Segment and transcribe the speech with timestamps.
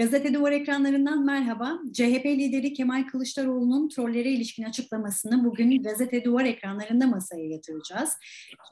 [0.00, 1.78] Gazete Duvar ekranlarından merhaba.
[1.92, 8.10] CHP lideri Kemal Kılıçdaroğlu'nun trollere ilişkin açıklamasını bugün Gazete Duvar ekranlarında masaya yatıracağız.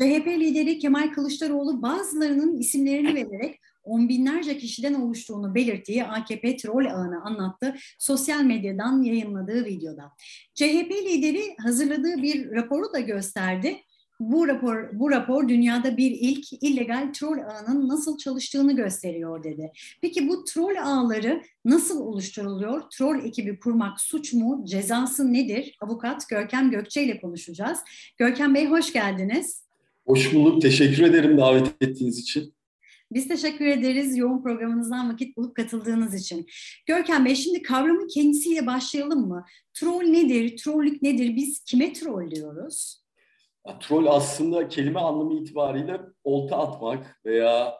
[0.01, 7.23] CHP lideri Kemal Kılıçdaroğlu bazılarının isimlerini vererek on binlerce kişiden oluştuğunu belirttiği AKP troll ağını
[7.23, 10.13] anlattı sosyal medyadan yayınladığı videoda.
[10.55, 13.77] CHP lideri hazırladığı bir raporu da gösterdi
[14.21, 19.73] bu rapor bu rapor dünyada bir ilk illegal troll ağının nasıl çalıştığını gösteriyor dedi.
[20.03, 22.83] Peki bu troll ağları nasıl oluşturuluyor?
[22.91, 24.65] Troll ekibi kurmak suç mu?
[24.67, 25.77] Cezası nedir?
[25.81, 27.79] Avukat Görkem Gökçe ile konuşacağız.
[28.17, 29.65] Görkem Bey hoş geldiniz.
[30.07, 30.63] Hoş bulduk.
[30.63, 32.55] Teşekkür ederim davet ettiğiniz için.
[33.13, 36.47] Biz teşekkür ederiz yoğun programınızdan vakit bulup katıldığınız için.
[36.87, 39.45] Görkem Bey şimdi kavramın kendisiyle başlayalım mı?
[39.75, 40.57] Troll nedir?
[40.57, 41.37] Trollük nedir?
[41.37, 43.08] Biz kime troll diyoruz?
[43.81, 47.75] Troll aslında kelime anlamı itibariyle olta atmak veya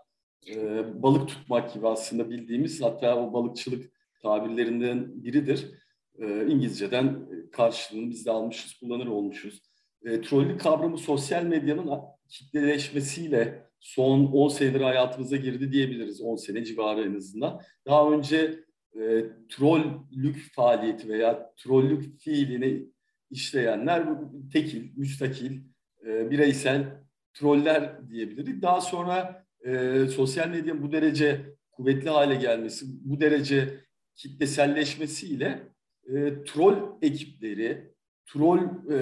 [0.51, 3.93] e, balık tutmak gibi aslında bildiğimiz hatta o balıkçılık
[4.23, 5.71] tabirlerinden biridir.
[6.19, 9.63] E, İngilizceden karşılığını biz de almışız, kullanır olmuşuz.
[10.05, 11.91] E, trollük kavramı sosyal medyanın
[12.29, 16.21] kitleleşmesiyle son 10 senedir hayatımıza girdi diyebiliriz.
[16.21, 17.61] 10 sene civarı en azından.
[17.87, 22.87] Daha önce e, trollük faaliyeti veya trollük fiilini
[23.31, 24.07] işleyenler
[24.53, 25.61] tekil, müstakil,
[26.07, 27.03] e, bireysel
[27.35, 28.63] troller diyebiliriz.
[28.63, 33.81] Daha sonra e, sosyal medyanın bu derece kuvvetli hale gelmesi, bu derece
[34.17, 35.69] kitleselleşmesiyle
[36.07, 37.95] e, troll ekipleri,
[38.27, 38.99] troll e,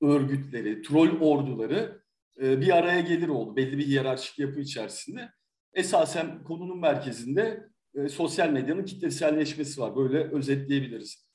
[0.00, 2.02] örgütleri, troll orduları
[2.42, 3.56] e, bir araya gelir oldu.
[3.56, 5.30] Belli bir hiyerarşik yapı içerisinde.
[5.72, 9.96] Esasen konunun merkezinde e, sosyal medyanın kitleselleşmesi var.
[9.96, 11.25] Böyle özetleyebiliriz.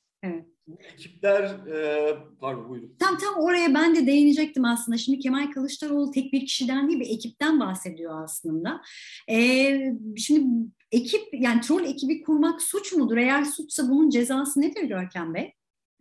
[0.94, 2.96] Ekipler, e, pardon buyurun.
[3.00, 4.98] Tam tam oraya ben de değinecektim aslında.
[4.98, 8.82] Şimdi Kemal Kılıçdaroğlu tek bir kişiden değil bir ekipten bahsediyor aslında.
[9.30, 9.38] E,
[10.18, 10.48] şimdi
[10.92, 13.18] ekip yani troll ekibi kurmak suç mudur?
[13.18, 15.54] Eğer suçsa bunun cezası nedir Görkem Bey?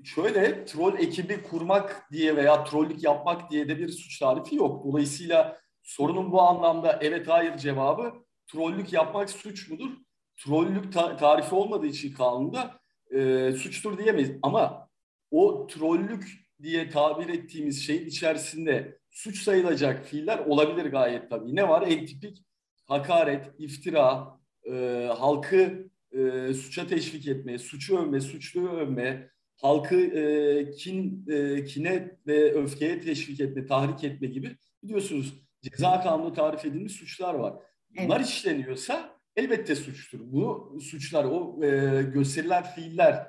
[0.05, 4.85] Şöyle troll ekibi kurmak diye veya trollük yapmak diye de bir suç tarifi yok.
[4.85, 8.13] Dolayısıyla sorunun bu anlamda evet hayır cevabı
[8.53, 9.91] trollük yapmak suç mudur?
[10.37, 12.80] Trollük ta- tarifi olmadığı için kanunda
[13.11, 14.31] e, suçtur diyemeyiz.
[14.43, 14.89] Ama
[15.31, 21.57] o trollük diye tabir ettiğimiz şeyin içerisinde suç sayılacak fiiller olabilir gayet tabii.
[21.57, 21.87] Ne var?
[21.89, 22.45] En tipik
[22.87, 31.27] hakaret, iftira, e, halkı e, suça teşvik etme, suçu övme, suçluyu övme, halkı e, kin,
[31.29, 37.35] e, kine ve öfkeye teşvik etme, tahrik etme gibi biliyorsunuz ceza kanunu tarif edilmiş suçlar
[37.35, 37.55] var.
[37.91, 38.29] Bunlar evet.
[38.29, 40.21] işleniyorsa elbette suçtur.
[40.23, 43.29] Bu suçlar, o e, gösterilen fiiller,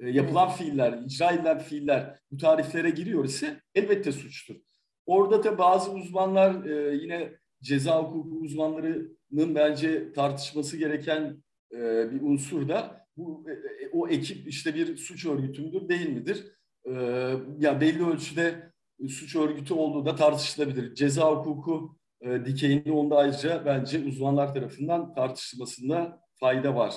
[0.00, 4.56] e, yapılan fiiller, icra edilen fiiller bu tariflere giriyor ise elbette suçtur.
[5.06, 7.32] Orada da bazı uzmanlar e, yine
[7.62, 11.78] ceza hukuku uzmanlarının bence tartışması gereken e,
[12.10, 16.46] bir unsur da bu e, o ekip işte bir suç örgütü müdür değil midir?
[16.84, 16.92] E,
[17.58, 18.72] ya belli ölçüde
[19.08, 20.94] suç örgütü olduğu da tartışılabilir.
[20.94, 26.94] Ceza hukuku e, dikeyinde onda ayrıca bence uzmanlar tarafından tartışılmasında fayda var.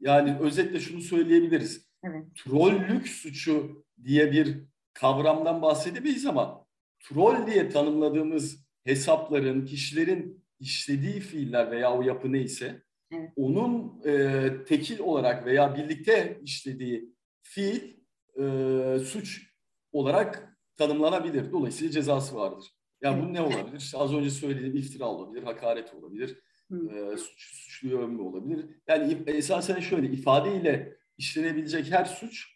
[0.00, 1.90] Yani özetle şunu söyleyebiliriz.
[2.04, 2.24] Evet.
[2.36, 6.66] Trollük suçu diye bir kavramdan bahsedemeyiz ama
[7.00, 12.82] troll diye tanımladığımız hesapların, kişilerin işlediği fiiller veya o yapı neyse
[13.12, 13.30] evet.
[13.36, 17.96] onun e, tekil olarak veya birlikte işlediği fiil
[18.40, 19.54] e, suç
[19.92, 21.52] olarak tanımlanabilir.
[21.52, 22.79] Dolayısıyla cezası vardır.
[23.02, 23.92] Ya bu ne olabilir?
[23.94, 26.38] Az önce söylediğim iftira olabilir, hakaret olabilir,
[26.72, 28.66] e, suç, suçlu övme olabilir.
[28.88, 32.46] Yani esasen şöyle ifadeyle işlenebilecek her suç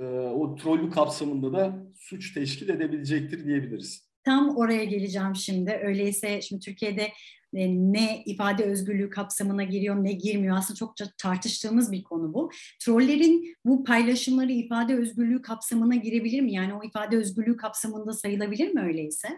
[0.00, 4.14] e, o trollü kapsamında da suç teşkil edebilecektir diyebiliriz.
[4.24, 5.80] Tam oraya geleceğim şimdi.
[5.82, 7.08] Öyleyse şimdi Türkiye'de
[7.54, 12.50] e, ne ifade özgürlüğü kapsamına giriyor ne girmiyor aslında çok tartıştığımız bir konu bu.
[12.80, 16.52] Trollerin bu paylaşımları ifade özgürlüğü kapsamına girebilir mi?
[16.52, 19.28] Yani o ifade özgürlüğü kapsamında sayılabilir mi öyleyse?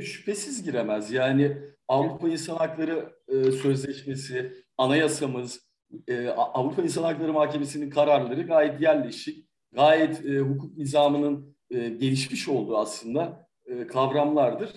[0.00, 1.12] Şüphesiz giremez.
[1.12, 1.56] Yani
[1.88, 5.60] Avrupa İnsan Hakları e, Sözleşmesi, anayasamız,
[6.08, 12.78] e, Avrupa İnsan Hakları Mahkemesi'nin kararları gayet yerleşik, gayet e, hukuk nizamının e, gelişmiş olduğu
[12.78, 14.68] aslında e, kavramlardır.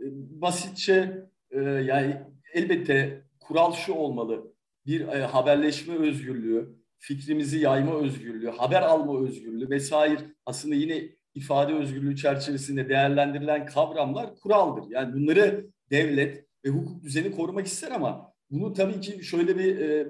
[0.00, 0.04] E,
[0.40, 2.20] basitçe e, yani
[2.54, 4.52] elbette kural şu olmalı.
[4.86, 11.02] Bir e, haberleşme özgürlüğü, fikrimizi yayma özgürlüğü, haber alma özgürlüğü vesaire aslında yine
[11.34, 14.90] ifade özgürlüğü çerçevesinde değerlendirilen kavramlar kuraldır.
[14.90, 20.06] Yani bunları devlet ve hukuk düzeni korumak ister ama bunu tabii ki şöyle bir e,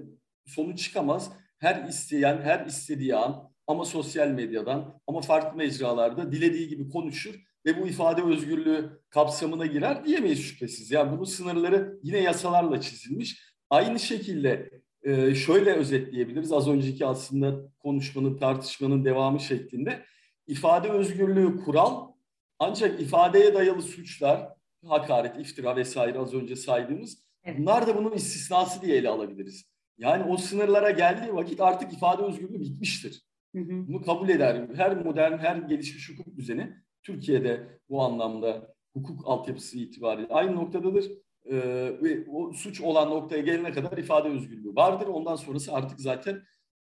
[0.46, 1.32] sonuç çıkamaz.
[1.58, 7.34] Her isteyen, her istediği an ama sosyal medyadan ama farklı mecralarda dilediği gibi konuşur
[7.66, 10.90] ve bu ifade özgürlüğü kapsamına girer diyemeyiz şüphesiz.
[10.90, 13.42] Yani bunun sınırları yine yasalarla çizilmiş.
[13.70, 14.70] Aynı şekilde
[15.02, 16.52] e, şöyle özetleyebiliriz.
[16.52, 20.04] Az önceki aslında konuşmanın, tartışmanın devamı şeklinde.
[20.47, 22.12] İfade özgürlüğü kural
[22.59, 24.49] ancak ifadeye dayalı suçlar,
[24.87, 27.59] hakaret, iftira vesaire az önce saydığımız evet.
[27.59, 29.65] bunlar da bunun istisnası diye ele alabiliriz.
[29.99, 33.23] Yani o sınırlara geldiği vakit artık ifade özgürlüğü bitmiştir.
[33.55, 33.89] Hı hı.
[33.89, 34.69] Bunu kabul eder.
[34.75, 41.12] Her modern, her gelişmiş hukuk düzeni Türkiye'de bu anlamda hukuk altyapısı itibariyle aynı noktadadır.
[41.44, 41.56] Ee,
[42.03, 45.06] ve o suç olan noktaya gelene kadar ifade özgürlüğü vardır.
[45.06, 46.43] Ondan sonrası artık zaten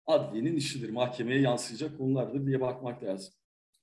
[0.06, 0.90] adliyenin işidir.
[0.90, 3.34] Mahkemeye yansıyacak konulardır diye bakmak lazım.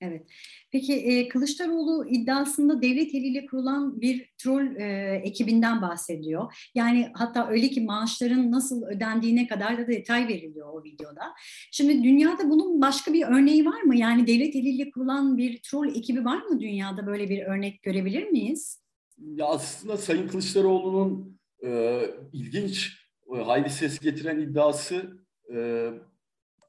[0.06, 0.28] Evet.
[0.72, 6.70] Peki e, Kılıçdaroğlu iddiasında devlet eliyle kurulan bir troll e, ekibinden bahsediyor.
[6.76, 11.34] Yani hatta öyle ki maaşların nasıl ödendiğine kadar da detay veriliyor o videoda.
[11.72, 13.96] Şimdi dünyada bunun başka bir örneği var mı?
[13.96, 18.84] Yani devlet eliyle kurulan bir troll ekibi var mı dünyada böyle bir örnek görebilir miyiz?
[19.18, 22.02] Ya aslında Sayın Kılıçdaroğlu'nun e,
[22.34, 22.98] ilginç,
[23.36, 25.90] e, hayli ses getiren iddiası e,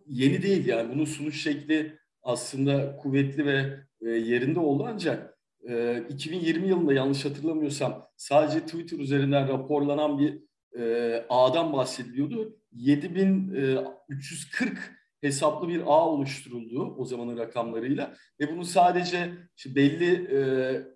[0.06, 0.94] yeni değil yani.
[0.94, 5.38] Bunun sunuş şekli aslında kuvvetli ve e, yerinde oldu ancak
[5.68, 10.42] e, 2020 yılında yanlış hatırlamıyorsam sadece Twitter üzerinden raporlanan bir
[10.78, 12.56] e, ağdan bahsediliyordu.
[12.72, 14.76] 7340 e,
[15.20, 20.38] hesaplı bir ağ oluşturuldu o zamanın rakamlarıyla ve bunu sadece işte belli e,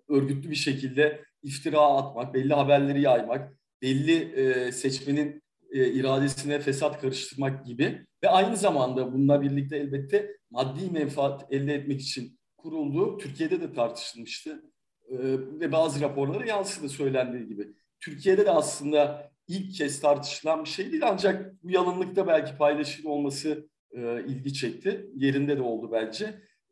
[0.07, 7.65] örgütlü bir şekilde iftira atmak, belli haberleri yaymak, belli e, seçmenin e, iradesine fesat karıştırmak
[7.65, 13.17] gibi ve aynı zamanda bununla birlikte elbette maddi menfaat elde etmek için kuruldu.
[13.17, 14.63] Türkiye'de de tartışılmıştı
[15.09, 15.17] e,
[15.59, 17.67] ve bazı raporlara yansıdı söylendiği gibi.
[17.99, 23.69] Türkiye'de de aslında ilk kez tartışılan bir şey değil ancak bu yalınlıkta belki paylaşım olması
[23.91, 25.09] e, ilgi çekti.
[25.15, 26.25] Yerinde de oldu bence.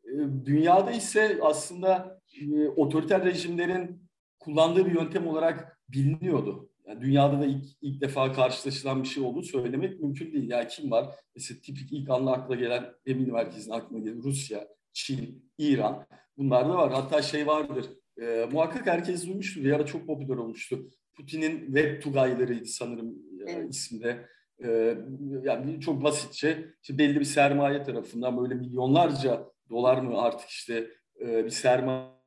[0.04, 0.12] E,
[0.44, 4.08] dünyada ise aslında e, otoriter rejimlerin
[4.38, 6.70] kullandığı bir yöntem olarak biliniyordu.
[6.88, 10.50] Yani dünyada da ilk, ilk defa karşılaşılan bir şey olduğunu söylemek mümkün değil.
[10.50, 11.14] Yani kim var?
[11.34, 16.06] Mesela tipik ilk anda akla gelen emin merkezine aklına gelen Rusya, Çin, İran
[16.36, 16.92] bunlar da var.
[16.92, 17.86] Hatta şey vardır.
[18.20, 19.64] E, muhakkak herkes duymuştur.
[19.64, 20.88] Bir ara çok popüler olmuştu.
[21.16, 23.14] Putin'in web tugaylarıydı sanırım
[23.46, 23.74] e, evet.
[23.74, 24.28] isminde.
[24.64, 24.98] E,
[25.42, 30.90] yani çok basitçe işte belli bir sermaye tarafından böyle milyonlarca dolar mı artık işte
[31.20, 32.17] e, bir sermaye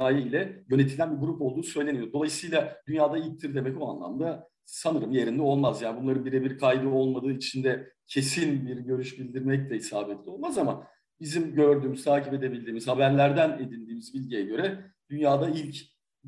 [0.00, 2.12] ile yönetilen bir grup olduğu söyleniyor.
[2.12, 5.82] Dolayısıyla dünyada ilktir demek o anlamda sanırım yerinde olmaz.
[5.82, 10.86] Yani bunların birebir kaydı olmadığı için de kesin bir görüş bildirmek de isabetli olmaz ama
[11.20, 15.76] bizim gördüğümüz, takip edebildiğimiz, haberlerden edindiğimiz bilgiye göre dünyada ilk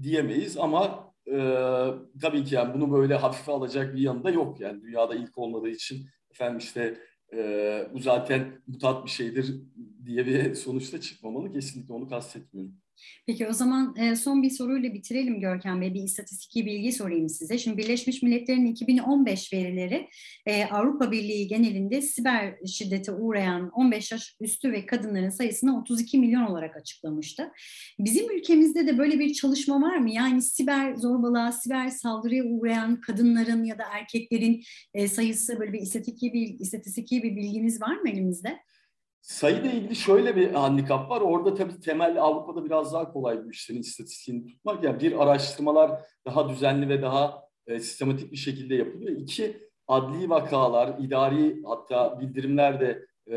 [0.02, 1.36] diyemeyiz ama e,
[2.20, 4.60] tabii ki yani bunu böyle hafife alacak bir yanında yok.
[4.60, 6.98] Yani dünyada ilk olmadığı için efendim işte
[7.32, 9.54] e, bu zaten mutat bir şeydir
[10.04, 11.52] diye bir sonuçta çıkmamalı.
[11.52, 12.74] Kesinlikle onu kastetmiyorum.
[13.26, 15.94] Peki o zaman e, son bir soruyla bitirelim Görkem Bey.
[15.94, 17.58] Bir istatistiki bilgi sorayım size.
[17.58, 20.08] Şimdi Birleşmiş Milletler'in 2015 verileri
[20.46, 26.42] e, Avrupa Birliği genelinde siber şiddete uğrayan 15 yaş üstü ve kadınların sayısını 32 milyon
[26.42, 27.50] olarak açıklamıştı.
[27.98, 30.10] Bizim ülkemizde de böyle bir çalışma var mı?
[30.10, 34.62] Yani siber zorbalığa, siber saldırıya uğrayan kadınların ya da erkeklerin
[34.94, 38.58] e, sayısı böyle bir istatistiki bir, istatistiki bir bilginiz var mı elimizde?
[39.20, 41.20] Sayıyla ilgili şöyle bir handikap var.
[41.20, 44.84] Orada tabii temel Avrupa'da biraz daha kolay bu işlerin istatistiğini tutmak.
[44.84, 49.16] Yani bir araştırmalar daha düzenli ve daha e, sistematik bir şekilde yapılıyor.
[49.16, 53.36] İki adli vakalar, idari hatta bildirimler de e,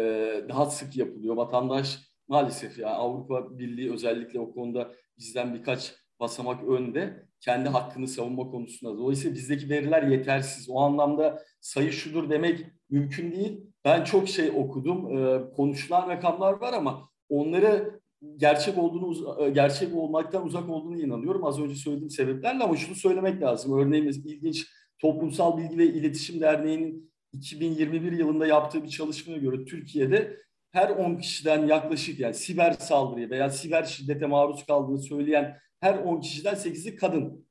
[0.50, 1.36] daha sık yapılıyor.
[1.36, 8.52] Vatandaş maalesef yani Avrupa Birliği özellikle o konuda bizden birkaç basamak önde kendi hakkını savunma
[8.52, 8.98] konusunda.
[8.98, 10.70] Dolayısıyla bizdeki veriler yetersiz.
[10.70, 13.62] O anlamda sayı şudur demek mümkün değil.
[13.86, 15.18] Ben çok şey okudum.
[15.18, 18.02] E, konuşulan rakamlar var ama onları
[18.38, 21.46] gerçek olduğunu e, gerçek olmaktan uzak olduğunu inanıyorum.
[21.46, 23.80] Az önce söylediğim sebeplerle ama şunu söylemek lazım.
[23.80, 24.68] Örneğin ilginç
[25.00, 30.38] Toplumsal Bilgi ve İletişim Derneği'nin 2021 yılında yaptığı bir çalışmaya göre Türkiye'de
[30.72, 36.22] her 10 kişiden yaklaşık yani siber saldırıya veya siber şiddete maruz kaldığını söyleyen her 10
[36.22, 37.48] kişiden 8'i kadın.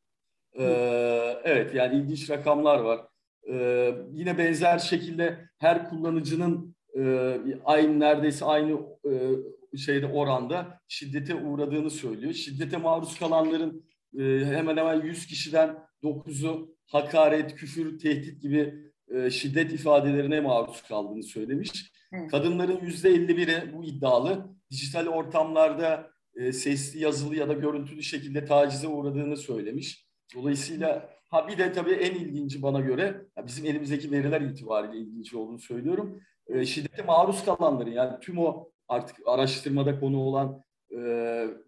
[0.58, 3.09] Ee, evet yani ilginç rakamlar var.
[3.48, 11.90] Ee, yine benzer şekilde her kullanıcının e, aynı neredeyse aynı e, şeyde oranda şiddete uğradığını
[11.90, 12.32] söylüyor.
[12.32, 13.84] Şiddete maruz kalanların
[14.18, 18.74] e, hemen hemen 100 kişiden 9'u hakaret, küfür, tehdit gibi
[19.14, 21.92] e, şiddet ifadelerine maruz kaldığını söylemiş.
[22.12, 22.30] Evet.
[22.30, 29.36] Kadınların %51'i bu iddialı dijital ortamlarda e, sesli, yazılı ya da görüntülü şekilde tacize uğradığını
[29.36, 30.06] söylemiş.
[30.34, 35.58] Dolayısıyla ha bir de tabii en ilginci bana göre bizim elimizdeki veriler itibariyle ilginç olduğunu
[35.58, 36.20] söylüyorum.
[36.46, 40.96] E, şiddete maruz kalanların yani tüm o artık araştırmada konu olan e,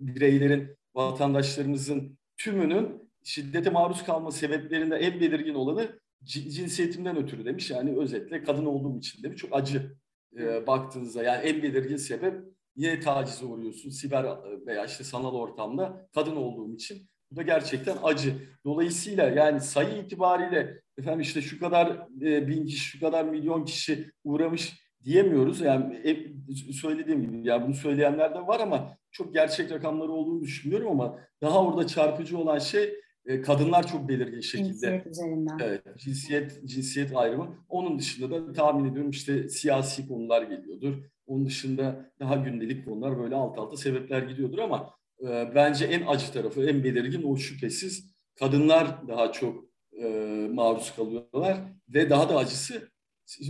[0.00, 7.70] bireylerin, vatandaşlarımızın tümünün şiddete maruz kalma sebeplerinde en belirgin olanı cinsiyetimden ötürü demiş.
[7.70, 9.40] Yani özetle kadın olduğum için demiş.
[9.40, 9.96] Çok acı
[10.38, 11.22] e, baktığınızda.
[11.22, 12.44] Yani en belirgin sebep
[12.76, 14.26] niye tacize uğruyorsun siber
[14.66, 17.11] veya işte sanal ortamda kadın olduğum için.
[17.32, 18.34] Bu da gerçekten acı.
[18.64, 24.10] Dolayısıyla yani sayı itibariyle efendim işte şu kadar e, bin kişi, şu kadar milyon kişi
[24.24, 24.72] uğramış
[25.04, 25.60] diyemiyoruz.
[25.60, 26.30] Yani hep
[26.72, 31.64] söylediğim gibi ya bunu söyleyenler de var ama çok gerçek rakamları olduğunu düşünmüyorum ama daha
[31.66, 32.94] orada çarpıcı olan şey
[33.26, 34.72] e, kadınlar çok belirgin şekilde.
[34.72, 35.58] Cinsiyet üzerinden.
[35.62, 37.56] Evet, cinsiyet, cinsiyet ayrımı.
[37.68, 40.94] Onun dışında da tahmin ediyorum işte siyasi konular geliyordur.
[41.26, 44.90] Onun dışında daha gündelik konular böyle alt alta sebepler gidiyordur ama
[45.22, 50.06] e, bence en acı tarafı, en belirgin o şüphesiz kadınlar daha çok e,
[50.52, 52.92] maruz kalıyorlar ve daha da acısı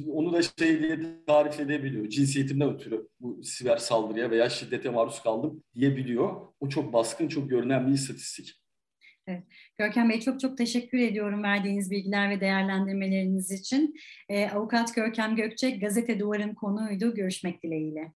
[0.06, 2.08] onu da şey diye tarif edebiliyor.
[2.08, 6.46] Cinsiyetimden ötürü bu siber saldırıya veya şiddete maruz kaldım diyebiliyor.
[6.60, 8.62] O çok baskın, çok görünen bir istatistik.
[9.26, 9.42] Evet.
[9.78, 13.94] Görkem Bey çok çok teşekkür ediyorum verdiğiniz bilgiler ve değerlendirmeleriniz için.
[14.28, 17.14] Ee, Avukat Görkem Gökçek, Gazete Duvar'ın konuydu.
[17.14, 18.12] Görüşmek dileğiyle.